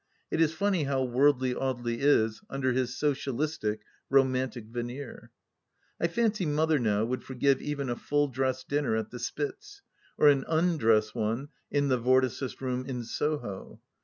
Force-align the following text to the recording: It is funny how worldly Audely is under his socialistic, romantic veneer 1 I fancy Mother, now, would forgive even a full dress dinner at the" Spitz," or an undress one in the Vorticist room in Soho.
It 0.31 0.41
is 0.41 0.51
funny 0.51 0.85
how 0.85 1.03
worldly 1.03 1.53
Audely 1.53 1.99
is 1.99 2.41
under 2.49 2.71
his 2.71 2.97
socialistic, 2.97 3.81
romantic 4.09 4.65
veneer 4.65 5.29
1 5.99 6.09
I 6.09 6.11
fancy 6.11 6.43
Mother, 6.43 6.79
now, 6.79 7.05
would 7.05 7.23
forgive 7.23 7.61
even 7.61 7.87
a 7.87 7.95
full 7.95 8.27
dress 8.27 8.63
dinner 8.63 8.95
at 8.95 9.11
the" 9.11 9.19
Spitz," 9.31 9.83
or 10.17 10.27
an 10.27 10.43
undress 10.47 11.13
one 11.13 11.49
in 11.69 11.89
the 11.89 11.99
Vorticist 11.99 12.61
room 12.61 12.83
in 12.87 13.03
Soho. 13.03 13.79